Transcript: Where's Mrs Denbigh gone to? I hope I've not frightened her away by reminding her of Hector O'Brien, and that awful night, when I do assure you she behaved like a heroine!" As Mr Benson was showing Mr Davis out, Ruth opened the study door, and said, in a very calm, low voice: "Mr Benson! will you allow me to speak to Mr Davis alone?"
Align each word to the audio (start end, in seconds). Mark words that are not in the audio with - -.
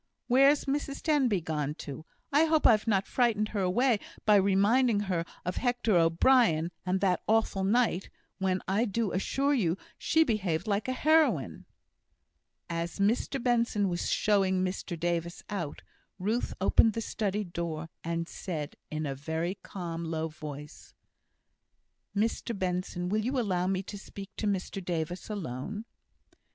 Where's 0.25 0.65
Mrs 0.65 1.03
Denbigh 1.03 1.43
gone 1.45 1.75
to? 1.85 2.05
I 2.33 2.45
hope 2.45 2.65
I've 2.65 2.87
not 2.87 3.05
frightened 3.05 3.49
her 3.49 3.59
away 3.61 3.99
by 4.25 4.35
reminding 4.35 5.01
her 5.01 5.23
of 5.45 5.57
Hector 5.57 5.95
O'Brien, 5.95 6.71
and 6.87 7.01
that 7.01 7.21
awful 7.27 7.63
night, 7.63 8.09
when 8.39 8.63
I 8.67 8.85
do 8.85 9.11
assure 9.11 9.53
you 9.53 9.77
she 9.99 10.23
behaved 10.23 10.65
like 10.65 10.87
a 10.87 10.91
heroine!" 10.93 11.65
As 12.67 12.97
Mr 12.97 13.37
Benson 13.39 13.89
was 13.89 14.09
showing 14.11 14.63
Mr 14.65 14.99
Davis 14.99 15.43
out, 15.51 15.83
Ruth 16.17 16.55
opened 16.59 16.93
the 16.93 17.01
study 17.01 17.43
door, 17.43 17.87
and 18.03 18.27
said, 18.27 18.77
in 18.89 19.05
a 19.05 19.13
very 19.13 19.53
calm, 19.61 20.03
low 20.03 20.29
voice: 20.29 20.95
"Mr 22.15 22.57
Benson! 22.57 23.07
will 23.07 23.23
you 23.23 23.39
allow 23.39 23.67
me 23.67 23.83
to 23.83 23.99
speak 23.99 24.31
to 24.37 24.47
Mr 24.47 24.83
Davis 24.83 25.29
alone?" 25.29 25.85